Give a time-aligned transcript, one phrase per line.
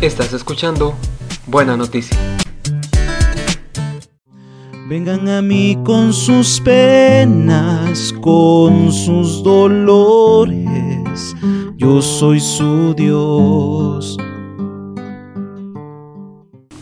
[0.00, 0.94] Estás escuchando
[1.46, 2.16] Buena Noticia.
[4.88, 11.36] Vengan a mí con sus penas, con sus dolores,
[11.76, 14.16] yo soy su Dios.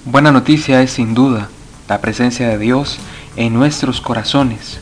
[0.05, 1.49] Buena noticia es sin duda
[1.89, 3.01] la presencia de Dios
[3.35, 4.79] en nuestros corazones.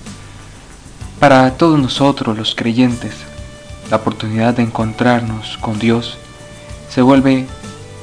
[1.18, 3.14] Para todos nosotros los creyentes,
[3.90, 6.18] la oportunidad de encontrarnos con Dios
[6.90, 7.46] se vuelve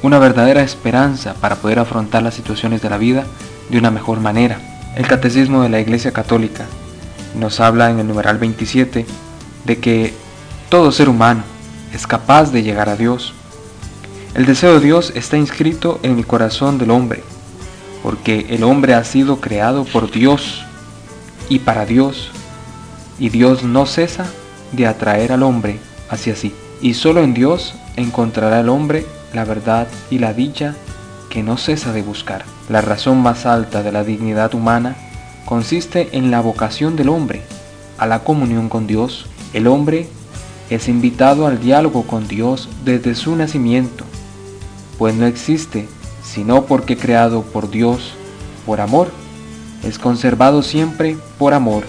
[0.04, 3.26] una verdadera esperanza para poder afrontar las situaciones de la vida
[3.70, 4.60] de una mejor manera.
[4.96, 6.66] El Catecismo de la Iglesia Católica
[7.36, 9.06] nos habla en el numeral 27
[9.66, 10.14] de que
[10.70, 11.44] todo ser humano
[11.94, 13.34] es capaz de llegar a Dios.
[14.36, 17.24] El deseo de Dios está inscrito en el corazón del hombre,
[18.04, 20.66] porque el hombre ha sido creado por Dios
[21.48, 22.32] y para Dios,
[23.20, 24.26] y Dios no cesa
[24.74, 26.54] de atraer al hombre hacia sí.
[26.82, 30.76] Y solo en Dios encontrará el hombre la verdad y la dicha
[31.30, 32.46] que no cesa de buscar.
[32.70, 34.96] La razón más alta de la dignidad humana
[35.46, 37.42] consiste en la vocación del hombre
[37.98, 39.26] a la comunión con Dios.
[39.54, 40.08] El hombre
[40.70, 44.06] es invitado al diálogo con Dios desde su nacimiento,
[44.98, 45.88] pues no existe
[46.24, 48.14] sino porque creado por Dios,
[48.66, 49.10] por amor,
[49.84, 51.84] es conservado siempre por amor,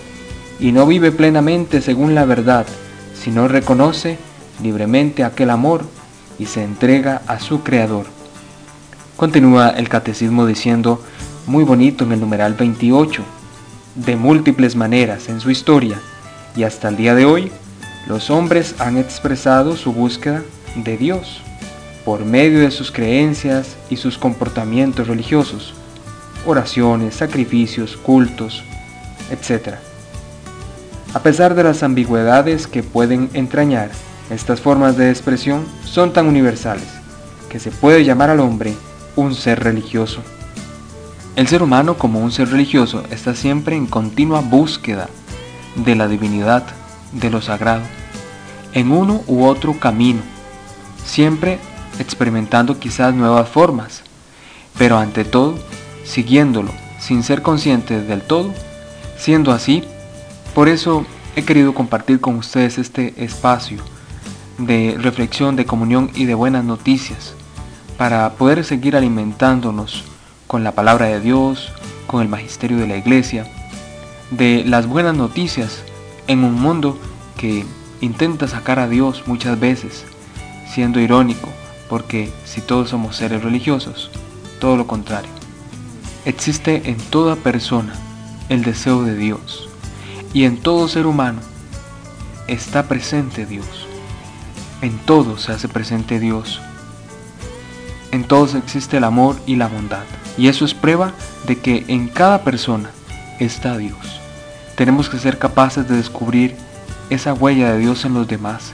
[0.60, 2.66] y no vive plenamente según la verdad,
[3.14, 4.18] sino reconoce
[4.62, 5.84] libremente aquel amor
[6.38, 8.06] y se entrega a su Creador.
[9.16, 11.02] Continúa el catecismo diciendo,
[11.46, 13.22] muy bonito en el numeral 28,
[13.94, 16.00] de múltiples maneras en su historia
[16.56, 17.52] y hasta el día de hoy,
[18.06, 20.42] los hombres han expresado su búsqueda
[20.76, 21.40] de Dios
[22.04, 25.74] por medio de sus creencias y sus comportamientos religiosos,
[26.44, 28.62] oraciones, sacrificios, cultos,
[29.30, 29.76] etc.
[31.14, 33.90] A pesar de las ambigüedades que pueden entrañar,
[34.30, 36.88] estas formas de expresión son tan universales
[37.48, 38.74] que se puede llamar al hombre
[39.16, 40.22] un ser religioso.
[41.36, 45.08] El ser humano como un ser religioso está siempre en continua búsqueda
[45.76, 46.64] de la divinidad,
[47.12, 47.82] de lo sagrado,
[48.72, 50.20] en uno u otro camino,
[51.04, 51.58] siempre
[51.98, 54.02] experimentando quizás nuevas formas,
[54.78, 55.54] pero ante todo
[56.04, 56.70] siguiéndolo
[57.00, 58.52] sin ser consciente del todo,
[59.18, 59.84] siendo así,
[60.54, 61.04] por eso
[61.36, 63.78] he querido compartir con ustedes este espacio
[64.58, 67.34] de reflexión, de comunión y de buenas noticias
[67.98, 70.04] para poder seguir alimentándonos
[70.46, 71.72] con la palabra de Dios,
[72.06, 73.46] con el magisterio de la iglesia,
[74.30, 75.82] de las buenas noticias
[76.26, 76.98] en un mundo
[77.36, 77.64] que
[78.00, 80.04] intenta sacar a Dios muchas veces,
[80.72, 81.48] siendo irónico,
[81.88, 84.10] porque si todos somos seres religiosos,
[84.60, 85.30] todo lo contrario.
[86.24, 87.94] Existe en toda persona
[88.48, 89.68] el deseo de Dios
[90.32, 91.40] y en todo ser humano
[92.48, 93.83] está presente Dios.
[94.84, 96.60] En todo se hace presente Dios
[98.14, 100.04] en todos existe el amor y la bondad.
[100.38, 101.12] Y eso es prueba
[101.48, 102.90] de que en cada persona
[103.40, 104.20] está Dios.
[104.76, 106.54] Tenemos que ser capaces de descubrir
[107.10, 108.72] esa huella de Dios en los demás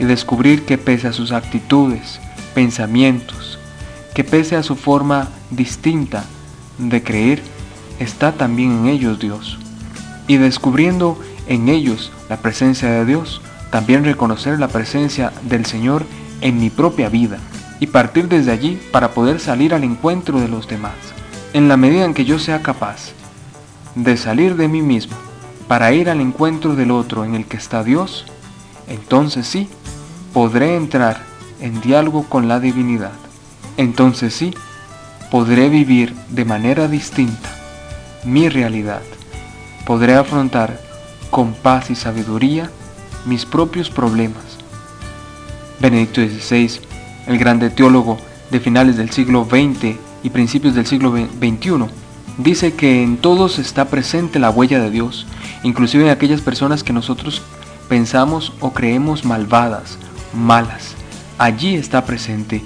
[0.00, 2.18] y descubrir que pese a sus actitudes,
[2.52, 3.60] pensamientos,
[4.12, 6.24] que pese a su forma distinta
[6.78, 7.40] de creer,
[8.00, 9.56] está también en ellos Dios.
[10.26, 11.16] Y descubriendo
[11.46, 16.04] en ellos la presencia de Dios, también reconocer la presencia del Señor
[16.40, 17.38] en mi propia vida
[17.78, 20.94] y partir desde allí para poder salir al encuentro de los demás.
[21.52, 23.12] En la medida en que yo sea capaz
[23.94, 25.16] de salir de mí mismo
[25.66, 28.26] para ir al encuentro del otro en el que está Dios,
[28.88, 29.68] entonces sí,
[30.32, 31.22] podré entrar
[31.60, 33.12] en diálogo con la divinidad.
[33.76, 34.52] Entonces sí,
[35.30, 37.48] podré vivir de manera distinta
[38.24, 39.02] mi realidad.
[39.86, 40.80] Podré afrontar
[41.30, 42.70] con paz y sabiduría
[43.26, 44.44] mis propios problemas.
[45.80, 46.90] Benedicto XVI
[47.26, 48.18] el grande teólogo
[48.50, 51.86] de finales del siglo XX y principios del siglo XXI,
[52.38, 55.26] dice que en todos está presente la huella de Dios,
[55.62, 57.42] inclusive en aquellas personas que nosotros
[57.88, 59.98] pensamos o creemos malvadas,
[60.34, 60.94] malas.
[61.38, 62.62] Allí está presente.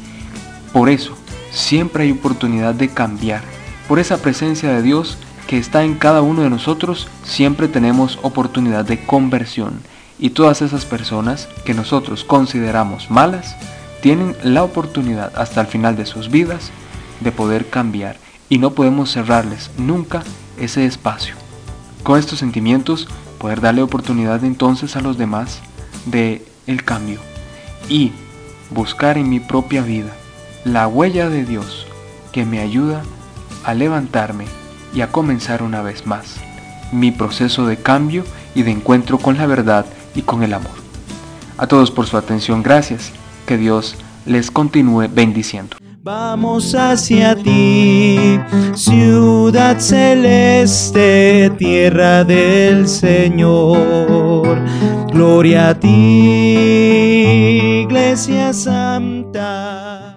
[0.73, 1.17] Por eso,
[1.51, 3.43] siempre hay oportunidad de cambiar.
[3.87, 8.85] Por esa presencia de Dios que está en cada uno de nosotros, siempre tenemos oportunidad
[8.85, 9.81] de conversión.
[10.19, 13.57] Y todas esas personas que nosotros consideramos malas,
[14.01, 16.71] tienen la oportunidad hasta el final de sus vidas
[17.21, 18.19] de poder cambiar
[18.51, 20.23] y no podemos cerrarles nunca
[20.59, 21.35] ese espacio.
[22.03, 23.09] Con estos sentimientos
[23.39, 25.61] poder darle oportunidad entonces a los demás
[26.05, 27.19] de el cambio
[27.89, 28.13] y
[28.71, 30.13] buscar en mi propia vida
[30.65, 31.87] la huella de Dios
[32.33, 33.03] que me ayuda
[33.65, 34.45] a levantarme
[34.95, 36.37] y a comenzar una vez más
[36.93, 38.25] mi proceso de cambio
[38.55, 40.73] y de encuentro con la verdad y con el amor.
[41.57, 43.13] A todos por su atención, gracias.
[43.47, 43.97] Que Dios
[44.27, 45.77] les continúe bendiciendo.
[46.03, 48.39] Vamos hacia ti,
[48.75, 54.59] ciudad celeste, tierra del Señor.
[55.11, 55.89] Gloria a ti,
[57.85, 60.14] iglesia santa.